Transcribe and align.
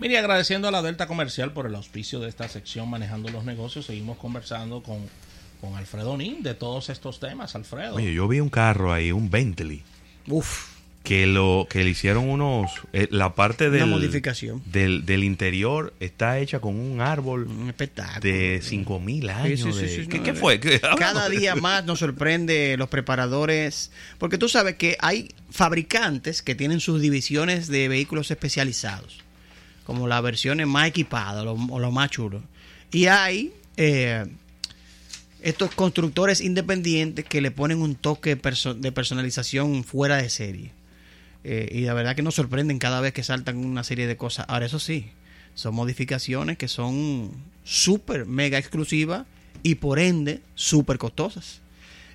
Mire, 0.00 0.16
agradeciendo 0.18 0.68
a 0.68 0.70
la 0.70 0.82
Delta 0.82 1.06
Comercial 1.06 1.52
por 1.52 1.66
el 1.66 1.74
auspicio 1.74 2.20
de 2.20 2.28
esta 2.28 2.48
sección 2.48 2.88
Manejando 2.88 3.28
los 3.28 3.44
Negocios, 3.44 3.86
seguimos 3.86 4.16
conversando 4.16 4.82
con, 4.82 4.98
con 5.60 5.76
Alfredo 5.76 6.16
Nin 6.16 6.42
de 6.42 6.54
todos 6.54 6.88
estos 6.88 7.20
temas, 7.20 7.54
Alfredo. 7.54 7.96
Oye, 7.96 8.14
yo 8.14 8.26
vi 8.26 8.40
un 8.40 8.48
carro 8.48 8.92
ahí, 8.94 9.12
un 9.12 9.30
Bentley, 9.30 9.82
Uf, 10.26 10.68
que 11.02 11.26
lo 11.26 11.66
que 11.68 11.84
le 11.84 11.90
hicieron 11.90 12.28
unos... 12.30 12.70
eh, 12.94 13.08
la 13.10 13.34
parte 13.34 13.68
una 13.68 13.76
del, 13.78 13.86
modificación. 13.88 14.62
del, 14.64 15.04
del 15.04 15.22
interior 15.22 15.92
está 16.00 16.38
hecha 16.38 16.60
con 16.60 16.76
un 16.76 17.02
árbol 17.02 17.46
Un 17.48 17.68
espectáculo. 17.68 18.20
de 18.20 18.60
5000 18.62 19.28
años. 19.30 19.60
Sí, 19.60 19.66
sí, 19.66 19.72
sí, 19.72 19.80
de- 19.82 19.88
sí, 20.04 20.06
¿Qué, 20.08 20.18
no, 20.18 20.24
qué 20.24 20.32
de- 20.32 20.38
fue? 20.40 20.60
¿Qué- 20.60 20.80
Cada 20.98 21.28
día 21.28 21.56
más 21.56 21.84
nos 21.84 21.98
sorprende 21.98 22.76
los 22.78 22.88
preparadores, 22.88 23.90
porque 24.16 24.38
tú 24.38 24.48
sabes 24.48 24.76
que 24.76 24.96
hay 25.00 25.28
fabricantes 25.50 26.40
que 26.40 26.54
tienen 26.54 26.80
sus 26.80 27.02
divisiones 27.02 27.68
de 27.68 27.88
vehículos 27.88 28.30
especializados, 28.30 29.18
como 29.84 30.06
las 30.08 30.22
versiones 30.22 30.66
más 30.66 30.88
equipadas 30.88 31.44
lo- 31.44 31.52
o 31.54 31.78
los 31.78 31.92
más 31.92 32.10
chulos. 32.10 32.42
Y 32.92 33.06
hay 33.06 33.52
eh, 33.76 34.26
estos 35.42 35.70
constructores 35.74 36.40
independientes 36.40 37.24
que 37.24 37.40
le 37.40 37.50
ponen 37.50 37.80
un 37.80 37.94
toque 37.94 38.36
de 38.36 38.92
personalización 38.92 39.84
fuera 39.84 40.16
de 40.16 40.28
serie. 40.30 40.72
Eh, 41.44 41.70
y 41.72 41.80
la 41.82 41.94
verdad 41.94 42.14
que 42.14 42.22
nos 42.22 42.34
sorprenden 42.34 42.78
cada 42.78 43.00
vez 43.00 43.12
que 43.14 43.22
saltan 43.22 43.56
una 43.56 43.82
serie 43.84 44.06
de 44.06 44.16
cosas. 44.16 44.44
Ahora, 44.48 44.66
eso 44.66 44.78
sí, 44.78 45.06
son 45.54 45.74
modificaciones 45.74 46.58
que 46.58 46.68
son 46.68 47.30
súper, 47.64 48.26
mega 48.26 48.58
exclusivas 48.58 49.24
y 49.62 49.76
por 49.76 49.98
ende 49.98 50.40
súper 50.54 50.98
costosas. 50.98 51.60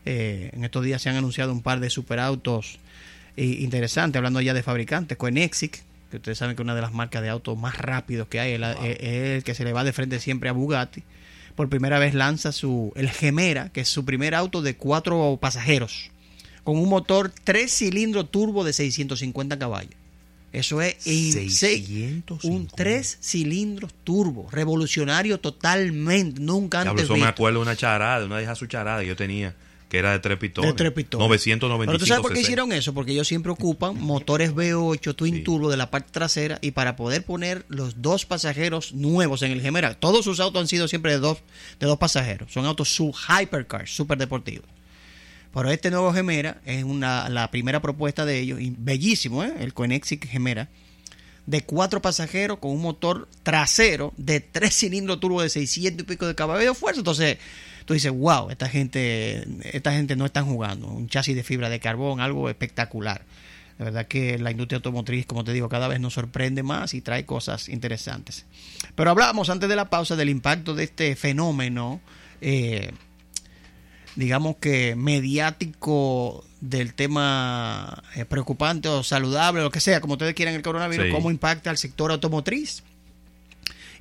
Eh, 0.06 0.52
en 0.54 0.64
estos 0.64 0.84
días 0.86 1.02
se 1.02 1.10
han 1.10 1.16
anunciado 1.16 1.52
un 1.52 1.64
par 1.64 1.80
de 1.80 1.90
superautos 1.90 2.78
eh, 3.38 3.46
interesantes, 3.46 4.18
hablando 4.20 4.40
ya 4.42 4.54
de 4.54 4.62
fabricantes, 4.62 5.18
Koenigsegg, 5.18 5.72
que 6.16 6.20
ustedes 6.20 6.38
saben 6.38 6.56
que 6.56 6.62
una 6.62 6.76
de 6.76 6.82
las 6.82 6.94
marcas 6.94 7.22
de 7.22 7.30
autos 7.30 7.58
más 7.58 7.78
rápidos 7.78 8.30
que 8.30 8.40
hay, 8.40 8.54
es 8.54 9.00
el 9.02 9.44
que 9.44 9.54
se 9.54 9.66
le 9.66 9.74
va 9.74 9.84
de 9.84 9.92
frente 9.92 10.20
siempre 10.20 10.48
a 10.48 10.54
Bugatti. 10.54 11.04
Por 11.56 11.68
primera 11.70 12.00
vez 12.00 12.14
lanza 12.14 12.52
su 12.52 12.94
el 12.96 13.10
Gemera, 13.10 13.70
que 13.70 13.82
es 13.82 13.90
su 13.90 14.06
primer 14.06 14.34
auto 14.34 14.62
de 14.62 14.78
cuatro 14.78 15.38
pasajeros, 15.42 16.12
con 16.64 16.78
un 16.78 16.88
motor 16.88 17.34
tres 17.44 17.74
cilindros 17.74 18.32
turbo 18.32 18.64
de 18.64 18.72
650 18.72 19.60
caballos. 19.60 19.94
Eso 20.54 20.82
es 20.82 21.06
insane. 21.06 21.50
650. 21.50 22.48
un 22.48 22.68
tres 22.68 23.18
cilindros 23.22 23.94
turbo, 24.06 24.48
revolucionario 24.52 25.38
totalmente, 25.42 26.40
nunca 26.40 26.82
Diablo, 26.82 26.92
antes 26.92 27.06
eso 27.06 27.18
me 27.18 27.28
acuerdo 27.28 27.60
de 27.60 27.64
una 27.64 27.76
charada, 27.76 28.22
de 28.22 28.26
una 28.26 28.38
de 28.38 28.56
su 28.56 28.68
charada 28.68 29.02
que 29.02 29.08
yo 29.08 29.18
tenía, 29.18 29.54
que 29.90 29.98
era 30.00 30.12
de 30.12 30.20
tres 30.20 30.38
pistones. 30.38 30.72
De 30.72 30.78
tres 30.78 30.92
pistones. 30.92 31.28
995 31.28 31.86
Pero 31.92 32.00
tú 32.00 32.06
sabes 32.06 32.22
por 32.22 32.32
qué 32.32 32.38
60. 32.38 32.42
hicieron 32.52 32.72
eso, 32.72 32.94
porque 32.94 33.12
ellos 33.12 33.28
siempre 33.28 33.52
ocupan 33.52 34.00
motores 34.02 34.54
V8 34.54 35.16
twin 35.16 35.36
Sí. 35.36 35.42
turbo 35.44 35.70
de 35.70 35.78
la 35.78 35.92
parte 35.92 36.10
trasera 36.12 36.58
y 36.62 36.72
para 36.72 36.96
poder 36.96 37.24
poner 37.24 37.66
los 37.70 38.02
dos 38.02 38.26
pasajeros 38.26 38.94
nuevos 38.94 39.42
en 39.44 39.52
el 39.52 39.62
Gemera. 39.62 39.94
Todos 39.94 40.26
sus 40.26 40.40
autos 40.40 40.62
han 40.62 40.68
sido 40.68 40.88
siempre 40.88 41.12
de 41.12 41.20
dos, 41.20 41.38
de 41.80 41.86
dos 41.88 41.98
pasajeros. 41.98 42.52
Son 42.52 42.66
autos 42.66 42.90
sub 42.94 43.14
hypercars, 43.30 43.96
super 43.96 44.18
deportivos. 44.18 44.66
Pero 45.54 45.70
este 45.72 45.90
nuevo 45.90 46.12
Gemera 46.14 46.60
es 46.66 46.84
una, 46.84 47.30
la 47.30 47.50
primera 47.50 47.82
propuesta 47.82 48.26
de 48.26 48.40
ellos, 48.40 48.60
y 48.60 48.74
bellísimo, 48.78 49.42
¿eh? 49.44 49.54
el 49.60 49.74
Koenigsegg 49.74 50.28
Gemera, 50.28 50.68
de 51.46 51.62
cuatro 51.64 52.02
pasajeros 52.02 52.58
con 52.58 52.72
un 52.72 52.82
motor 52.82 53.30
trasero 53.44 54.14
de 54.18 54.42
tres 54.42 54.76
cilindros 54.76 55.20
turbo 55.20 55.42
de 55.42 55.50
600 55.50 56.04
y 56.04 56.06
pico 56.08 56.28
de 56.28 56.36
caballo 56.36 56.68
de 56.68 56.74
fuerza. 56.76 57.00
Entonces, 57.00 57.38
tú 57.86 57.94
dices, 57.94 58.12
wow, 58.12 58.50
esta 58.50 58.68
gente, 58.68 59.48
esta 59.72 59.94
gente 59.94 60.16
no 60.16 60.26
están 60.26 60.46
jugando. 60.46 60.88
Un 60.88 61.08
chasis 61.08 61.36
de 61.36 61.44
fibra 61.44 61.70
de 61.70 61.80
carbón, 61.80 62.20
algo 62.20 62.50
espectacular. 62.50 63.24
La 63.78 63.86
verdad 63.86 64.08
que 64.08 64.40
la 64.40 64.52
industria 64.52 64.78
automotriz, 64.78 65.26
como 65.26 65.44
te 65.44 65.52
digo, 65.54 65.68
cada 65.70 65.88
vez 65.88 66.00
nos 66.00 66.14
sorprende 66.14 66.64
más 66.64 66.94
y 66.94 67.02
trae 67.02 67.26
cosas 67.26 67.68
interesantes. 67.70 68.46
Pero 68.96 69.12
hablábamos 69.12 69.50
antes 69.50 69.68
de 69.68 69.76
la 69.76 69.90
pausa 69.90 70.16
del 70.16 70.30
impacto 70.30 70.74
de 70.76 70.86
este 70.86 71.16
fenómeno, 71.16 72.00
eh, 72.40 72.92
digamos 74.16 74.56
que 74.58 74.96
mediático 74.96 76.46
del 76.62 76.94
tema 76.94 78.02
eh, 78.16 78.26
preocupante 78.26 78.88
o 78.88 79.04
saludable, 79.04 79.62
lo 79.62 79.70
que 79.72 79.82
sea, 79.82 80.00
como 80.02 80.14
ustedes 80.14 80.34
quieran 80.36 80.56
el 80.56 80.62
coronavirus, 80.62 81.08
Sí. 81.08 81.12
cómo 81.12 81.30
impacta 81.30 81.70
al 81.70 81.78
sector 81.78 82.12
automotriz. 82.12 82.84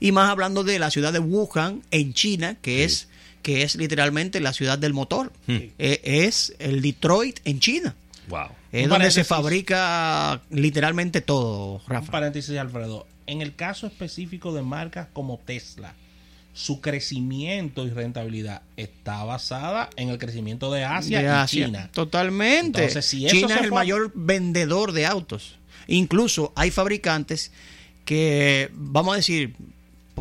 Y 0.01 0.12
más 0.12 0.31
hablando 0.31 0.65
de 0.65 0.78
la 0.78 0.91
ciudad 0.91 1.12
de 1.12 1.19
Wuhan, 1.19 1.83
en 1.91 2.15
China, 2.15 2.56
que 2.62 2.84
es 2.84 3.09
que 3.44 3.62
es 3.62 3.77
literalmente 3.77 4.41
la 4.41 4.53
ciudad 4.53 4.77
del 4.78 4.93
motor. 4.94 5.32
Hmm. 5.47 5.59
Eh, 5.78 6.00
es 6.03 6.53
el 6.59 6.82
Detroit 6.82 7.38
en 7.44 7.60
China. 7.60 7.94
Wow. 8.27 8.49
Es 8.72 8.84
Un 8.84 8.88
donde 8.91 9.10
se 9.12 9.22
fabrica 9.22 10.41
literalmente 10.50 11.21
todo, 11.21 11.75
Un 11.75 11.81
Rafa. 11.87 12.10
paréntesis, 12.10 12.56
Alfredo. 12.59 13.06
En 13.27 13.41
el 13.43 13.54
caso 13.54 13.87
específico 13.87 14.53
de 14.53 14.62
marcas 14.62 15.06
como 15.12 15.38
Tesla, 15.44 15.94
su 16.54 16.81
crecimiento 16.81 17.87
y 17.87 17.91
rentabilidad 17.91 18.62
está 18.77 19.22
basada 19.25 19.91
en 19.97 20.09
el 20.09 20.19
crecimiento 20.19 20.72
de 20.72 20.84
Asia 20.84 21.21
De 21.21 21.44
y. 21.44 21.47
China. 21.47 21.91
Totalmente. 21.93 22.78
Entonces, 22.81 23.04
si 23.04 23.27
China 23.27 23.54
es 23.56 23.60
el 23.62 23.69
fue- 23.69 23.78
mayor 23.78 24.10
vendedor 24.15 24.93
de 24.93 25.04
autos. 25.06 25.56
Incluso 25.87 26.53
hay 26.56 26.71
fabricantes 26.71 27.53
que, 28.04 28.71
vamos 28.72 29.12
a 29.15 29.16
decir, 29.16 29.54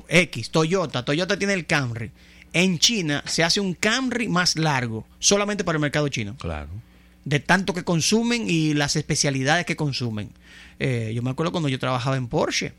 X, 0.10 0.50
Toyota, 0.50 1.06
Toyota 1.06 1.38
tiene 1.38 1.54
el 1.54 1.66
Camry. 1.66 2.12
En 2.54 2.78
China 2.80 3.24
se 3.26 3.44
hace 3.44 3.60
un 3.60 3.74
Camry 3.74 4.28
más 4.28 4.56
largo, 4.58 5.08
solamente 5.20 5.64
para 5.64 5.78
el 5.78 5.82
mercado 5.82 6.08
chino. 6.08 6.36
Claro. 6.38 6.70
de 7.26 7.40
tanto 7.40 7.74
que 7.74 7.84
consumen 7.84 8.50
y 8.50 8.74
las 8.74 8.96
especialidades 8.98 9.66
que 9.66 9.76
consumen. 9.78 10.30
Eh, 10.80 11.14
yo 11.16 11.22
me 11.24 11.30
acuerdo 11.32 11.52
cuando 11.54 11.70
yo 11.70 11.80
trabajaba 11.80 12.18
en 12.18 12.28
Porsche, 12.28 12.74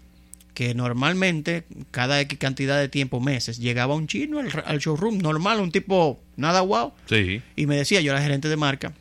que 0.52 0.74
normalmente 0.74 1.64
cada 1.90 2.20
X 2.20 2.38
cantidad 2.38 2.78
de 2.78 2.88
tiempo, 2.90 3.20
meses, 3.20 3.58
llegaba 3.58 3.94
un 3.94 4.06
chino 4.06 4.38
al, 4.40 4.50
al 4.66 4.78
showroom, 4.80 5.18
normal, 5.18 5.60
un 5.60 5.72
tipo 5.72 6.20
nada 6.36 6.60
guau, 6.60 6.92
Sí. 7.08 7.40
y 7.56 7.66
me 7.66 7.74
decía, 7.76 8.02
yo 8.02 8.12
era 8.12 8.20
gerente 8.20 8.48
de 8.48 8.56
marca, 8.56 8.92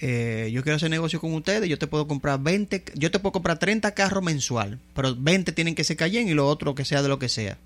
eh, 0.00 0.50
yo 0.52 0.62
quiero 0.62 0.76
hacer 0.76 0.90
negocio 0.90 1.20
con 1.20 1.32
ustedes, 1.34 1.68
yo 1.68 1.78
te 1.78 1.86
puedo 1.86 2.08
comprar 2.08 2.40
20, 2.40 2.84
yo 2.94 3.10
te 3.10 3.18
puedo 3.18 3.32
comprar 3.32 3.58
30 3.58 3.92
carros 3.94 4.24
mensual, 4.24 4.78
pero 4.94 5.14
20 5.14 5.52
tienen 5.52 5.74
que 5.74 5.84
ser 5.84 5.96
Cayenne 5.96 6.30
y 6.30 6.34
lo 6.34 6.48
otro 6.48 6.74
que 6.74 6.84
sea 6.84 7.02
de 7.02 7.08
lo 7.08 7.18
que 7.18 7.28
sea. 7.28 7.58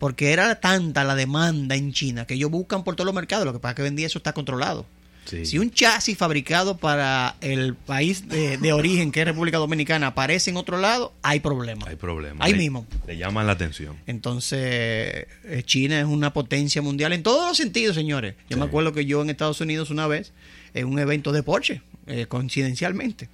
Porque 0.00 0.32
era 0.32 0.58
tanta 0.60 1.04
la 1.04 1.14
demanda 1.14 1.76
en 1.76 1.92
China 1.92 2.26
que 2.26 2.34
ellos 2.34 2.50
buscan 2.50 2.82
por 2.82 2.96
todos 2.96 3.06
los 3.06 3.14
mercados, 3.14 3.44
lo 3.46 3.52
que 3.52 3.60
pasa 3.60 3.70
es 3.70 3.76
que 3.76 3.82
hoy 3.82 3.88
en 3.88 3.96
día 3.96 4.06
eso 4.06 4.18
está 4.18 4.32
controlado. 4.32 4.84
Sí. 5.26 5.44
Si 5.44 5.58
un 5.58 5.70
chasis 5.70 6.16
fabricado 6.16 6.78
para 6.78 7.36
el 7.42 7.74
país 7.74 8.26
de, 8.28 8.56
de 8.56 8.72
origen, 8.72 9.12
que 9.12 9.20
es 9.20 9.26
República 9.26 9.58
Dominicana, 9.58 10.08
aparece 10.08 10.50
en 10.50 10.56
otro 10.56 10.78
lado, 10.78 11.12
hay 11.22 11.38
problema. 11.40 11.86
Hay 11.86 11.94
problemas. 11.96 12.44
Ahí 12.44 12.52
Le- 12.52 12.58
mismo. 12.58 12.86
Le 13.06 13.16
llaman 13.18 13.46
la 13.46 13.52
atención. 13.52 13.94
Entonces, 14.06 14.58
eh, 15.44 15.62
China 15.66 16.00
es 16.00 16.06
una 16.06 16.32
potencia 16.32 16.80
mundial 16.82 17.12
en 17.12 17.22
todos 17.22 17.46
los 17.46 17.56
sentidos, 17.56 17.94
señores. 17.94 18.34
Yo 18.48 18.56
me 18.56 18.64
acuerdo 18.64 18.92
que 18.92 19.04
yo 19.04 19.20
en 19.22 19.30
Estados 19.30 19.60
Unidos 19.60 19.90
una 19.90 20.06
vez, 20.06 20.32
en 20.74 20.86
un 20.86 20.98
evento 20.98 21.30
de 21.30 21.42
Porsche, 21.42 21.82
eh, 22.06 22.24
coincidencialmente, 22.26 23.28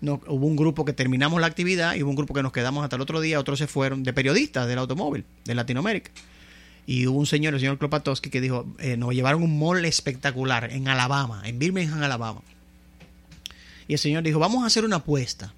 no, 0.00 0.20
hubo 0.26 0.46
un 0.46 0.56
grupo 0.56 0.84
que 0.84 0.92
terminamos 0.92 1.40
la 1.40 1.46
actividad 1.46 1.94
y 1.94 2.02
hubo 2.02 2.10
un 2.10 2.16
grupo 2.16 2.34
que 2.34 2.42
nos 2.42 2.52
quedamos 2.52 2.82
hasta 2.84 2.96
el 2.96 3.02
otro 3.02 3.20
día, 3.20 3.38
otros 3.38 3.58
se 3.58 3.66
fueron, 3.66 4.02
de 4.02 4.12
periodistas 4.12 4.66
del 4.66 4.78
automóvil, 4.78 5.24
de 5.44 5.54
Latinoamérica. 5.54 6.10
Y 6.86 7.06
hubo 7.06 7.18
un 7.18 7.26
señor, 7.26 7.54
el 7.54 7.60
señor 7.60 7.78
Klopatowski, 7.78 8.30
que 8.30 8.40
dijo, 8.40 8.66
eh, 8.78 8.96
nos 8.96 9.14
llevaron 9.14 9.42
un 9.42 9.58
mall 9.58 9.84
espectacular 9.84 10.72
en 10.72 10.88
Alabama, 10.88 11.42
en 11.44 11.58
Birmingham, 11.58 12.02
Alabama. 12.02 12.40
Y 13.86 13.92
el 13.92 13.98
señor 13.98 14.22
dijo, 14.22 14.38
vamos 14.38 14.64
a 14.64 14.66
hacer 14.66 14.84
una 14.84 14.96
apuesta. 14.96 15.52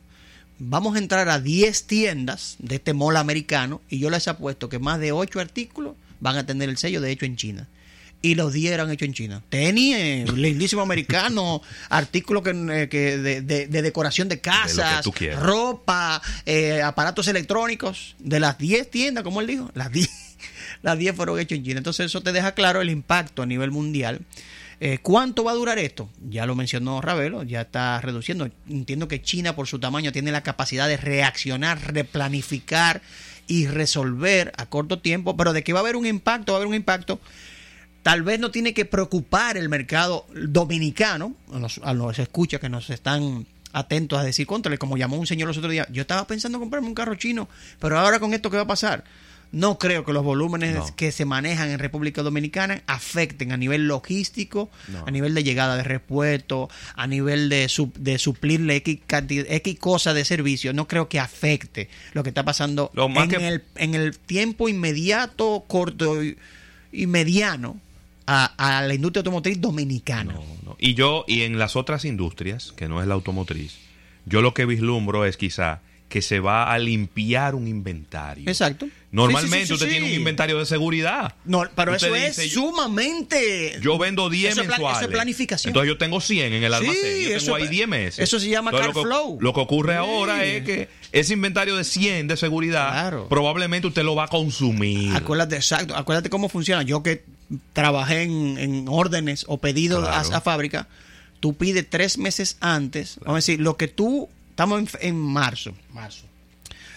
Vamos 0.59 0.97
a 0.97 0.99
entrar 0.99 1.29
a 1.29 1.39
10 1.39 1.87
tiendas 1.87 2.57
de 2.59 2.77
este 2.77 2.95
mall 2.95 3.17
americano 3.17 3.81
y 3.89 3.99
yo 3.99 4.11
les 4.11 4.29
apuesto 4.29 4.69
que 4.69 4.79
más 4.79 5.01
de 5.01 5.13
8 5.13 5.41
artículos 5.41 5.95
van 6.21 6.37
a 6.37 6.47
tener 6.47 6.69
el 6.69 6.77
sello 6.77 7.01
de 7.01 7.11
hecho 7.11 7.27
en 7.27 7.37
China. 7.37 7.69
Y 8.25 8.37
los 8.37 8.53
10 8.53 8.73
eran 8.75 8.91
hechos 8.91 9.07
en 9.09 9.15
China. 9.15 9.43
Tenis, 9.49 9.97
eh, 9.99 10.25
lindísimo 10.37 10.81
americano, 10.81 11.61
artículos 11.89 12.43
que, 12.45 12.51
eh, 12.51 12.89
que 12.89 13.19
de, 13.19 13.43
de- 13.43 13.67
de 13.67 13.83
decoración 13.83 14.29
de 14.29 14.39
casas, 14.41 15.05
ropa, 15.41 16.23
eh, 16.47 16.83
aparatos 16.83 17.27
electrónicos. 17.29 18.15
De 18.21 18.39
las 18.39 18.59
10 18.59 18.91
tiendas, 18.91 19.25
como 19.25 19.41
él 19.41 19.49
dijo, 19.49 19.71
las 19.75 19.91
10, 19.91 20.09
las 20.83 20.97
10 20.99 21.17
fueron 21.17 21.41
hechos 21.41 21.59
en 21.59 21.65
China. 21.65 21.79
Entonces 21.79 22.07
eso 22.07 22.21
te 22.21 22.31
deja 22.33 22.53
claro 22.53 22.81
el 22.81 22.91
impacto 22.91 23.43
a 23.43 23.47
nivel 23.47 23.73
mundial. 23.73 24.21
Eh, 24.85 24.99
¿Cuánto 25.03 25.45
va 25.45 25.53
a 25.53 25.55
durar 25.55 25.79
esto? 25.79 26.09
Ya 26.29 26.45
lo 26.47 26.55
mencionó 26.57 27.01
Ravelo, 27.01 27.43
ya 27.45 27.61
está 27.63 28.01
reduciendo. 28.01 28.49
Entiendo 28.69 29.07
que 29.09 29.23
China 29.23 29.55
por 29.55 29.67
su 29.69 29.79
tamaño 29.79 30.11
tiene 30.13 30.33
la 30.33 30.43
capacidad 30.43 30.89
de 30.89 30.97
reaccionar, 30.97 31.93
replanificar 31.93 33.01
y 33.47 33.67
resolver 33.67 34.53
a 34.57 34.67
corto 34.67 34.99
tiempo, 35.01 35.37
pero 35.37 35.53
de 35.53 35.63
que 35.65 35.73
va 35.73 35.81
a 35.81 35.83
haber 35.83 35.97
un 35.97 36.07
impacto, 36.07 36.53
va 36.53 36.57
a 36.57 36.61
haber 36.61 36.69
un 36.69 36.75
impacto. 36.75 37.21
Tal 38.03 38.23
vez 38.23 38.41
no 38.41 38.51
tiene 38.51 38.75
que 38.75 38.85
preocupar 38.85 39.57
el 39.57 39.69
mercado 39.69 40.27
dominicano, 40.35 41.35
a 41.53 41.59
los, 41.59 41.81
a 41.85 41.93
los 41.95 42.19
escuchas 42.19 42.61
que 42.61 42.69
nos 42.69 42.91
están 42.91 43.47
atentos 43.73 44.19
a 44.19 44.25
decir 44.25 44.47
contra, 44.47 44.77
como 44.77 44.97
llamó 44.97 45.17
un 45.17 45.27
señor 45.27 45.49
los 45.49 45.57
otros 45.59 45.73
días, 45.73 45.87
yo 45.91 46.03
estaba 46.03 46.27
pensando 46.27 46.57
en 46.59 46.61
comprarme 46.63 46.89
un 46.89 46.95
carro 46.95 47.15
chino, 47.15 47.49
pero 47.79 47.99
ahora 47.99 48.19
con 48.21 48.35
esto, 48.35 48.51
¿qué 48.51 48.57
va 48.57 48.65
a 48.65 48.67
pasar? 48.67 49.05
no 49.53 49.79
creo 49.79 50.03
que 50.07 50.15
los 50.15 50.25
volúmenes 50.25 50.75
No. 50.75 50.97
que 50.97 51.13
se 51.13 51.27
manejan 51.27 51.69
en 51.69 51.79
República 51.79 52.23
Dominicana 52.23 52.83
afecten 52.87 53.53
a 53.53 53.59
nivel 53.59 53.87
logístico, 53.87 54.71
No. 54.89 55.05
a 55.07 55.11
nivel 55.11 55.35
de 55.35 55.45
llegada 55.45 55.77
de 55.77 55.83
repuesto, 55.83 56.71
a 56.97 57.07
nivel 57.07 57.51
de, 57.51 57.69
su- 57.69 57.93
de 57.99 58.17
suplirle 58.19 58.77
X, 58.77 59.01
canti- 59.07 59.45
X 59.47 59.79
cosa 59.79 60.15
de 60.15 60.25
servicio. 60.25 60.73
No 60.73 60.89
creo 60.89 61.11
que 61.11 61.21
afecte 61.21 61.91
lo 62.15 62.23
que 62.23 62.31
está 62.31 62.47
pasando 62.47 62.91
en, 62.97 63.29
que- 63.29 63.47
el, 63.47 63.63
en 63.77 63.95
el 63.95 64.19
tiempo 64.19 64.71
inmediato, 64.71 65.65
corto 65.69 66.25
y, 66.25 66.39
y 66.91 67.07
mediano 67.07 67.79
a, 68.27 68.47
a 68.79 68.83
la 68.83 68.95
industria 68.95 69.21
automotriz 69.21 69.61
dominicana. 69.61 70.33
No, 70.35 70.45
no. 70.65 70.77
Y 70.79 70.95
yo, 70.95 71.25
y 71.27 71.43
en 71.43 71.59
las 71.59 71.77
otras 71.77 72.05
industrias, 72.05 72.73
que 72.77 72.89
no 72.89 73.01
es 73.01 73.07
la 73.09 73.15
automotriz, 73.15 73.79
yo 74.27 74.43
lo 74.43 74.55
que 74.55 74.67
vislumbro 74.67 75.25
es 75.25 75.37
quizá 75.37 75.81
que 76.09 76.21
se 76.21 76.41
va 76.41 76.71
a 76.71 76.79
limpiar 76.79 77.55
un 77.55 77.67
inventario. 77.67 78.45
Exacto. 78.47 78.87
Normalmente 79.11 79.57
Sí, 79.57 79.63
sí, 79.63 79.67
sí, 79.69 79.73
usted 79.73 79.89
tiene 79.89 80.07
un 80.09 80.13
inventario 80.13 80.59
de 80.59 80.67
seguridad. 80.67 81.35
No, 81.47 81.65
pero 81.75 81.93
Usted 81.93 82.09
eso 82.09 82.15
dice, 82.15 82.45
es 82.45 82.53
sumamente. 82.53 83.79
Yo 83.81 83.97
vendo 83.99 84.29
10 84.29 84.53
Eso 84.53 84.61
es 84.61 84.67
plan- 84.67 84.81
eso 84.81 84.87
es 84.89 84.93
mensuales. 84.95 85.11
planificación. 85.17 85.71
Entonces 85.71 85.89
yo 85.89 85.99
tengo 85.99 86.21
100 86.21 86.53
en 86.53 86.63
el 86.65 86.75
almacén. 86.75 87.23
yo 87.31 87.37
eso 87.37 87.45
tengo 87.47 87.57
ahí 87.57 87.65
es- 87.65 87.71
10 87.71 87.89
meses. 87.89 88.19
eso 88.19 88.39
se 88.39 88.49
llama 88.51 88.71
Entonces, 88.71 88.89
car 88.95 88.97
lo 88.97 89.03
flow. 89.03 89.39
Lo 89.41 89.53
que 89.55 89.61
ocurre 89.61 89.97
ahora 89.97 90.45
es 90.45 90.65
que 90.65 90.89
ese 91.13 91.33
inventario 91.33 91.77
de 91.77 91.85
100 91.85 92.29
de 92.29 92.37
seguridad, 92.37 92.91
Claro. 92.91 93.29
probablemente 93.29 93.87
usted 93.89 94.03
lo 94.03 94.15
va 94.15 94.25
a 94.25 94.29
consumir. 94.29 95.15
Acuérdate, 95.17 95.57
exacto. 95.57 95.97
Acuérdate 95.97 96.29
cómo 96.31 96.49
funciona. 96.51 96.83
Yo 96.83 97.03
que 97.03 97.25
trabajé 97.73 98.23
en, 98.23 98.59
en 98.59 98.87
órdenes 98.89 99.45
o 99.49 99.59
pedidos 99.59 100.01
Claro. 100.09 100.35
a, 100.35 100.39
a 100.39 100.41
fábrica, 100.41 100.89
tú 101.41 101.55
pides 101.55 101.87
tres 101.89 102.19
meses 102.19 102.57
antes. 102.61 103.17
Vamos 103.21 103.33
a 103.33 103.37
decir, 103.37 103.61
lo 103.61 103.77
que 103.77 103.89
tú. 103.89 104.29
Estamos 104.51 104.81
en, 105.01 105.09
en 105.09 105.17
marzo. 105.17 105.73
Marzo. 105.95 106.25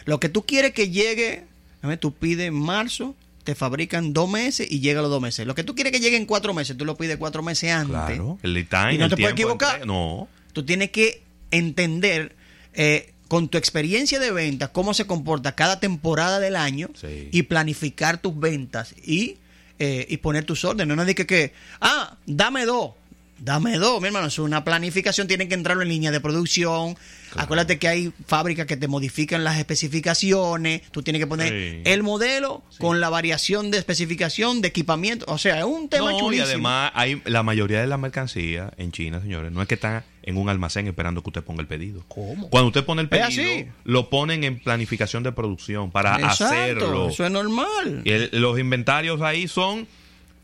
Lo 0.04 0.20
que 0.20 0.28
tú 0.28 0.46
quieres 0.46 0.74
que 0.74 0.90
llegue, 0.90 1.46
a 1.82 1.88
ver, 1.88 1.98
tú 1.98 2.14
pides 2.14 2.48
en 2.50 2.54
marzo, 2.54 3.16
te 3.46 3.56
fabrican 3.56 4.12
dos 4.12 4.30
meses 4.30 4.68
y 4.70 4.82
llega 4.82 5.00
a 5.00 5.02
los 5.04 5.10
dos 5.10 5.22
meses. 5.22 5.48
Lo 5.48 5.56
que 5.56 5.64
tú 5.64 5.74
quieres 5.74 5.94
que 5.94 6.02
llegue 6.02 6.18
en 6.18 6.26
cuatro 6.26 6.54
meses, 6.54 6.76
tú 6.78 6.84
lo 6.84 6.98
pides 6.98 7.16
cuatro 7.18 7.42
meses 7.44 7.72
antes. 7.72 7.92
Claro, 7.96 8.38
el 8.44 8.54
lead 8.54 8.66
time, 8.68 8.94
Y 8.96 8.98
no 8.98 9.06
el 9.06 9.10
te 9.10 9.16
puedes 9.16 9.32
equivocar. 9.32 9.86
No. 9.88 10.28
Tú 10.52 10.66
tienes 10.66 10.92
que 10.92 11.22
entender 11.52 12.36
eh, 12.74 13.14
con 13.30 13.48
tu 13.48 13.58
experiencia 13.58 14.20
de 14.20 14.32
ventas 14.32 14.70
cómo 14.70 14.94
se 14.94 15.08
comporta 15.08 15.56
cada 15.56 15.80
temporada 15.80 16.40
del 16.42 16.56
año 16.58 16.90
Sí. 16.94 17.30
y 17.32 17.44
planificar 17.44 18.18
tus 18.20 18.38
ventas 18.38 18.94
y, 19.04 19.38
eh, 19.80 20.06
y 20.10 20.18
poner 20.18 20.46
tus 20.46 20.64
órdenes. 20.66 20.96
No 20.96 21.04
es 21.04 21.16
que, 21.16 21.26
que, 21.26 21.54
ah, 21.82 22.16
dame 22.26 22.66
dos. 22.66 22.92
Dame 23.38 23.78
dos, 23.78 24.00
mi 24.02 24.08
hermano. 24.08 24.28
Es 24.28 24.40
una 24.40 24.64
planificación. 24.64 25.28
Tienen 25.28 25.50
que 25.50 25.56
entrar 25.56 25.82
en 25.82 25.90
línea 25.90 26.10
de 26.10 26.22
producción. 26.22 26.98
Acuérdate 27.36 27.78
que 27.78 27.90
hay 27.90 28.14
fábricas 28.28 28.66
que 28.66 28.78
te 28.78 28.88
modifican 28.88 29.44
las 29.44 29.58
especificaciones. 29.60 30.82
Tú 30.92 31.02
tienes 31.04 31.20
que 31.22 31.28
poner 31.28 31.50
Sí. 31.50 31.82
el 31.84 32.02
modelo 32.02 32.64
con 32.80 33.02
la 33.02 33.10
variación 33.10 33.72
de 33.72 33.78
especificación, 33.78 34.62
de 34.62 34.70
equipamiento. 34.70 35.26
O 35.28 35.38
sea, 35.38 35.60
es 35.60 35.66
un 35.66 35.90
tema 35.90 36.12
No, 36.12 36.18
y 36.18 36.20
chulísimo. 36.22 36.46
además 36.48 36.92
hay 36.96 37.22
la 37.26 37.44
mayoría 37.44 37.82
de 37.82 37.88
la 37.88 37.98
mercancía 37.98 38.72
en 38.78 38.94
China, 38.94 39.20
señores, 39.22 39.52
no 39.52 39.62
es 39.62 39.68
que 39.68 39.76
están 39.76 40.04
en 40.28 40.38
un 40.38 40.50
almacén 40.50 40.88
esperando 40.88 41.22
que 41.22 41.30
usted 41.30 41.44
ponga 41.44 41.62
el 41.62 41.68
pedido. 41.68 42.04
¿Cómo? 42.08 42.50
Cuando 42.50 42.68
usted 42.70 42.84
pone 42.84 43.02
el 43.04 43.10
pedido, 43.10 43.28
así. 43.28 43.68
lo 43.84 44.10
ponen 44.10 44.44
en 44.44 44.60
planificación 44.60 45.22
de 45.24 45.32
producción 45.32 45.92
para 45.92 46.16
Exacto, 46.16 46.46
hacerlo. 46.46 47.10
Eso 47.10 47.26
es 47.26 47.32
normal. 47.32 48.02
Y 48.04 48.10
el- 48.12 48.30
los 48.34 48.58
inventarios 48.60 49.22
ahí 49.22 49.48
son 49.48 49.88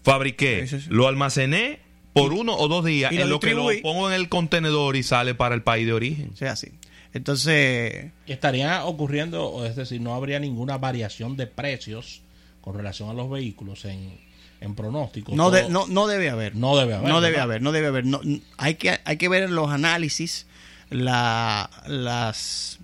fabriqué, 0.03 0.67
Sí, 0.67 0.77
sí, 0.79 0.83
sí. 0.85 0.89
lo 0.91 1.07
almacené 1.07 1.79
por 2.13 2.33
uno 2.33 2.55
o 2.55 2.67
dos 2.67 2.83
días 2.85 3.11
y 3.11 3.15
lo 3.17 3.23
en 3.23 3.29
lo 3.29 3.39
que 3.39 3.53
lo 3.53 3.67
pongo 3.81 4.09
en 4.09 4.15
el 4.15 4.29
contenedor 4.29 4.95
y 4.95 5.03
sale 5.03 5.33
para 5.35 5.55
el 5.55 5.61
país 5.63 5.85
de 5.87 5.93
origen. 5.93 6.29
O 6.33 6.35
sea, 6.37 6.51
así. 6.53 6.69
Entonces, 7.13 8.11
estaría 8.27 8.85
ocurriendo, 8.85 9.45
o 9.47 9.65
es 9.65 9.75
decir, 9.75 10.01
no 10.01 10.15
habría 10.15 10.39
ninguna 10.39 10.77
variación 10.77 11.37
de 11.37 11.45
precios 11.47 12.21
con 12.61 12.75
relación 12.75 13.09
a 13.09 13.13
los 13.13 13.29
vehículos 13.29 13.85
en, 13.85 14.17
en 14.61 14.75
pronóstico. 14.75 15.35
no, 15.35 15.45
Todo- 15.45 15.51
de- 15.55 15.69
no, 15.69 15.87
no 15.87 16.07
debe 16.07 16.29
haber. 16.29 16.55
no 16.55 16.77
debe 16.77 16.93
haber. 16.93 17.09
No 17.09 17.19
debe 17.19 17.31
¿verdad? 17.31 17.43
haber, 17.43 17.61
no 17.61 17.71
debe 17.73 17.87
haber. 17.87 18.05
No, 18.05 18.21
hay, 18.57 18.75
que, 18.75 18.99
hay 19.03 19.17
que 19.17 19.27
ver 19.27 19.49
los 19.49 19.69
análisis, 19.71 20.45
la, 20.89 21.69
las, 21.87 22.79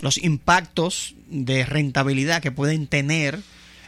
los 0.00 0.18
impactos 0.18 1.14
de 1.28 1.64
rentabilidad 1.64 2.42
que 2.42 2.52
pueden 2.52 2.86
tener 2.86 3.40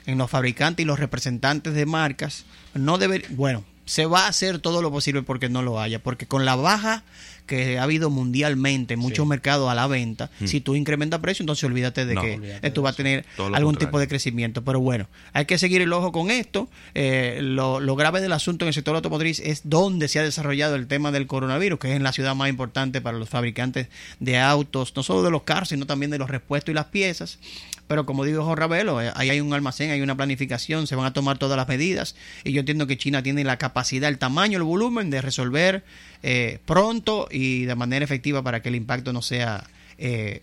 en 0.07 0.19
los 0.19 0.31
fabricantes 0.31 0.83
y 0.85 0.87
los 0.87 0.99
representantes 0.99 1.75
de 1.75 1.87
marcas. 1.87 2.45
No 2.75 2.99
debe, 2.99 3.25
bueno, 3.31 3.65
se 3.85 4.07
va 4.07 4.25
a 4.25 4.29
hacer 4.29 4.59
todo 4.59 4.81
lo 4.83 4.91
posible 4.91 5.23
porque 5.23 5.49
no 5.49 5.63
lo 5.63 5.81
haya, 5.81 5.99
porque 6.03 6.27
con 6.27 6.45
la 6.45 6.57
baja 6.57 7.05
que 7.47 7.79
ha 7.79 7.83
habido 7.83 8.11
mundialmente 8.11 8.95
en 8.95 9.01
muchos 9.01 9.25
Sí. 9.25 9.29
mercados 9.29 9.71
a 9.71 9.75
la 9.75 9.87
venta, 9.87 10.31
si 10.45 10.61
tú 10.61 10.75
incrementas 10.77 11.21
precio, 11.21 11.43
entonces 11.43 11.65
olvídate 11.65 12.07
de 12.07 12.15
No. 12.15 12.23
que 12.23 12.35
Olvídate 12.37 12.71
tú 12.71 12.83
vas 12.83 12.95
a 12.95 12.97
tener 12.97 13.25
algún 13.39 13.51
contrario. 13.51 13.79
tipo 13.79 13.99
de 13.99 14.09
crecimiento. 14.09 14.65
Pero 14.65 14.81
bueno, 14.81 15.09
hay 15.33 15.45
que 15.45 15.59
seguir 15.59 15.83
el 15.83 15.93
ojo 15.93 16.11
con 16.13 16.31
esto. 16.31 16.69
Eh, 16.95 17.39
lo, 17.43 17.81
lo 17.81 17.97
grave 17.97 18.21
del 18.21 18.33
asunto 18.33 18.65
en 18.65 18.69
el 18.69 18.75
sector 18.75 18.97
automotriz 18.97 19.41
es 19.41 19.63
dónde 19.65 20.09
se 20.09 20.19
ha 20.19 20.23
desarrollado 20.23 20.75
el 20.75 20.87
tema 20.87 21.13
del 21.13 21.27
coronavirus, 21.27 21.79
que 21.79 21.91
es 21.91 21.97
en 21.97 22.03
la 22.03 22.13
ciudad 22.13 22.35
más 22.35 22.49
importante 22.49 23.01
para 23.01 23.19
los 23.19 23.29
fabricantes 23.29 23.89
de 24.21 24.39
autos, 24.39 24.93
no 24.97 25.03
solo 25.03 25.23
de 25.23 25.31
los 25.31 25.43
carros, 25.43 25.69
sino 25.69 25.87
también 25.87 26.11
de 26.11 26.19
los 26.19 26.31
repuestos 26.31 26.73
y 26.73 26.75
las 26.75 26.87
piezas. 26.87 27.39
Pero 27.87 28.07
como 28.07 28.25
dijo 28.25 28.43
Jorge 28.45 28.61
Ravelo, 28.61 29.03
eh, 29.03 29.13
ahí 29.15 29.29
hay 29.29 29.41
un 29.41 29.53
almacén, 29.53 29.91
hay 29.91 30.01
una 30.01 30.17
planificación, 30.17 30.87
se 30.87 30.97
van 30.97 31.05
a 31.05 31.13
tomar 31.13 31.37
todas 31.39 31.57
las 31.59 31.69
medidas. 31.69 32.17
Y 32.43 32.53
yo 32.53 32.61
entiendo 32.61 32.87
que 32.87 32.97
China 32.97 33.23
tiene 33.23 33.45
la 33.45 33.59
capacidad, 33.59 34.09
el 34.09 34.17
tamaño, 34.17 34.57
el 34.57 34.65
volumen 34.65 35.11
de 35.11 35.21
resolver 35.21 35.85
eh, 36.27 36.59
pronto 36.65 37.29
y 37.31 37.67
de 37.67 37.75
manera 37.75 38.03
efectiva 38.03 38.43
para 38.43 38.63
que 38.63 38.71
el 38.71 38.77
impacto 38.77 39.13
no 39.13 39.21
sea 39.21 39.65
eh, 39.99 40.41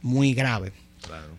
muy 0.00 0.32
grave. 0.32 0.72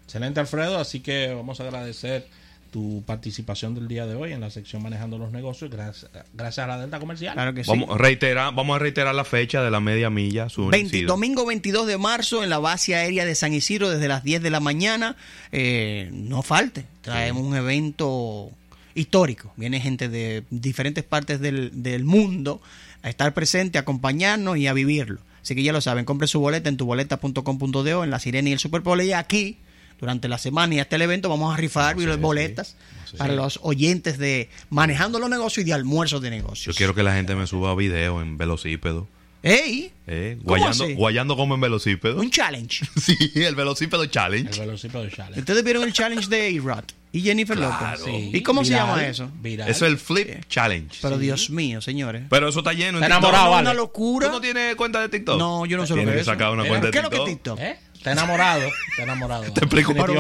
Excelente, 0.04 0.42
Alfredo. 0.42 0.78
Así 0.78 1.00
que 1.00 1.34
vamos 1.34 1.62
a 1.62 1.64
agradecer 1.64 2.28
tu 2.72 3.04
participación 3.06 3.74
del 3.74 3.88
día 3.88 4.06
de 4.06 4.16
hoy 4.16 4.34
en 4.34 4.42
la 4.42 4.50
sección 4.50 4.84
Manejando 4.84 5.18
los 5.18 5.32
Negocios. 5.32 5.72
Gracias, 5.72 6.12
gracias 6.34 6.66
a 6.66 6.68
la 6.68 6.78
Delta 6.78 7.00
Comercial. 7.00 7.36
Claro 7.36 7.54
que 7.54 7.64
sí. 7.64 7.70
Vamos, 7.70 7.90
a 7.90 7.98
reiterar, 7.98 8.54
vamos 8.54 8.76
a 8.76 8.80
reiterar 8.80 9.16
la 9.16 9.24
fecha 9.24 9.64
de 9.64 9.72
la 9.72 9.80
media 9.80 10.10
milla. 10.10 10.50
Su 10.50 10.68
20 10.68 10.78
vencido. 10.78 11.08
domingo 11.08 11.46
22 11.46 11.88
de 11.88 11.98
marzo 11.98 12.44
en 12.44 12.50
la 12.50 12.60
base 12.60 12.96
aérea 12.96 13.24
de 13.24 13.34
San 13.34 13.54
Isidro 13.54 13.90
desde 13.90 14.10
las 14.10 14.26
10 14.26 14.44
de 14.44 14.50
la 14.50 14.60
mañana. 14.60 15.16
Eh, 15.54 16.10
no 16.12 16.42
falte, 16.42 16.86
traemos 17.00 17.44
un 17.44 17.56
evento 17.56 18.52
histórico. 18.94 19.54
Viene 19.56 19.80
gente 19.80 20.10
de 20.10 20.44
diferentes 20.50 21.06
partes 21.06 21.40
del, 21.40 21.82
del 21.82 22.04
mundo 22.04 22.60
a 23.06 23.10
estar 23.10 23.36
presente, 23.36 23.78
a 23.78 23.81
acompañarnos 23.81 24.57
y 24.57 24.66
a 24.66 24.74
vivirlo. 24.74 25.19
Así 25.40 25.54
que 25.54 25.62
ya 25.62 25.72
lo 25.72 25.80
saben, 25.80 26.06
compre 26.06 26.28
su 26.28 26.40
boleta 26.40 26.69
en 26.69 26.78
tuboleta.com.do, 26.78 28.04
en 28.04 28.10
la 28.10 28.18
Sirena 28.18 28.50
y 28.50 28.54
el 28.54 28.57
Superpole. 28.57 29.06
Y 29.06 29.13
aquí, 29.13 29.60
durante 30.00 30.28
la 30.28 30.40
semana 30.40 30.74
y 30.74 30.80
hasta 30.80 30.96
el 30.96 31.04
evento, 31.04 31.30
vamos 31.30 31.54
a 31.54 31.57
rifar 31.57 31.96
boletas 32.18 32.75
sí. 33.10 33.16
para 33.18 33.34
los 33.34 33.60
oyentes 33.62 34.18
de 34.18 34.50
Manejando 34.72 35.19
los 35.19 35.30
Negocios 35.30 35.63
y 35.63 35.68
de 35.68 35.74
Almuerzos 35.74 36.19
de 36.19 36.30
Yo 36.30 36.36
Negocios. 36.36 36.75
quiero 36.75 36.96
que 36.96 37.03
la 37.03 37.13
gente 37.13 37.36
me 37.36 37.46
suba 37.46 37.75
video 37.75 38.24
en 38.24 38.39
velocípedo. 38.39 39.08
¡Ey! 39.46 39.92
Eh, 40.08 40.36
¿Cómo 40.40 40.50
guayando, 40.50 40.84
así? 40.86 40.94
guayando 40.96 41.36
como 41.38 41.56
en 41.56 41.62
velocípedo. 41.62 42.20
Un 42.20 42.32
challenge. 42.32 42.84
Sí, 43.00 43.16
el 43.36 43.54
velocípedo 43.56 44.06
challenge. 44.08 44.54
El 44.60 44.68
velocípedo 44.68 45.08
Challenge. 45.10 45.40
Ustedes 45.40 45.64
vieron 45.64 45.84
el 45.84 45.94
challenge 45.94 46.28
de 46.30 46.58
A-Rod 46.60 46.84
y 47.12 47.22
Jennifer 47.22 47.56
Claro. 47.56 47.98
Lopez. 48.00 48.04
Sí, 48.06 48.32
¿Y 48.34 48.42
cómo 48.42 48.66
se 48.66 48.72
llama 48.72 49.06
eso? 49.06 49.30
Viral. 49.42 49.70
Eso 49.70 49.86
es 49.86 49.92
el 49.92 49.98
flip 50.00 50.46
challenge. 50.50 50.98
Pero 51.02 51.16
Sí. 51.18 51.22
Dios 51.22 51.50
mío, 51.52 51.80
señores. 51.80 52.24
Pero 52.30 52.48
eso 52.50 52.60
está 52.60 52.74
lleno 52.74 52.98
en 52.98 53.04
Está 53.04 53.18
TikTok. 53.18 53.30
enamorado, 53.30 53.46
No, 53.46 53.52
vale. 53.52 53.62
una 53.62 53.72
¿Tú 53.72 53.78
locura. 53.78 54.28
no 54.30 54.42
tienes 54.42 54.75
cuenta 54.75 55.00
de 55.02 55.10
TikTok? 55.10 55.38
No, 55.38 55.66
yo 55.68 55.78
no 55.78 55.86
sé 55.86 55.94
lo 55.94 55.98
Tienes 55.98 56.12
que 56.14 56.16
que 56.18 56.22
es 56.22 56.25
sacar 56.25 56.52
una 56.52 56.66
cuenta 56.66 56.88
de 56.88 56.92
¿Qué 56.92 56.98
es 56.98 57.04
lo 57.04 57.10
que 57.12 57.18
es 57.18 57.25
TikTok. 57.25 57.60
TikTok? 57.60 57.78
¿Eh? 57.78 57.80
Está 58.06 58.12
enamorado. 58.24 58.62
Está 58.92 59.02
enamorado. 59.04 59.44
Te 59.52 59.60
explico 59.62 59.94
Pero 59.94 60.14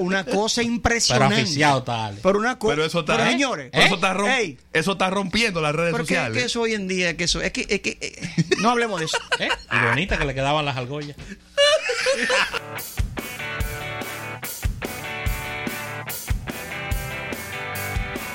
una, 0.00 0.24
cosa 0.24 0.60
Pero 0.60 0.72
impresionante. 0.72 1.36
aficiado 1.36 1.84
tal. 1.84 2.18
Pero 2.20 2.38
una 2.40 2.58
cosa. 2.58 2.72
Pero 2.74 2.84
eso 2.84 3.00
está, 3.00 3.16
Pero, 3.16 3.30
señores. 3.30 3.70
pero 3.72 3.84
eso, 3.84 3.94
¿eh? 3.94 3.96
está 3.96 4.14
romp- 4.14 4.38
Ey, 4.38 4.58
eso 4.72 4.92
está 4.92 5.10
rompiendo 5.10 5.60
las 5.60 5.72
redes 5.74 5.92
¿Pero 5.92 6.04
sociales. 6.04 6.36
qué 6.36 6.44
es 6.46 6.56
hoy 6.56 6.74
en 6.74 6.88
día? 6.88 7.16
Que 7.16 7.24
eso, 7.24 7.40
es 7.40 7.52
que, 7.52 7.64
es 7.68 7.80
que 7.80 7.96
eh, 8.00 8.34
no 8.58 8.70
hablemos 8.70 8.98
de 8.98 9.06
eso. 9.06 9.18
¿Eh? 9.38 9.48
Y 9.72 9.86
bonita 9.88 10.18
que 10.18 10.24
le 10.24 10.34
quedaban 10.34 10.64
las 10.64 10.76
argollas. 10.76 11.16